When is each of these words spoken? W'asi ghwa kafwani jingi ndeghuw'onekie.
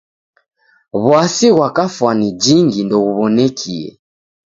W'asi 1.05 1.47
ghwa 1.55 1.67
kafwani 1.77 2.27
jingi 2.43 2.79
ndeghuw'onekie. 2.83 3.87